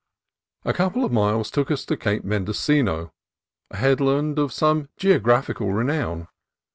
A 0.65 0.73
couple 0.73 1.05
of 1.05 1.11
miles 1.11 1.51
took 1.51 1.69
us 1.69 1.85
to 1.85 1.95
Cape 1.95 2.23
Mendocino, 2.23 3.13
a 3.69 3.77
headland 3.77 4.39
of 4.39 4.51
some 4.51 4.89
geographical 4.97 5.71
renown. 5.73 6.27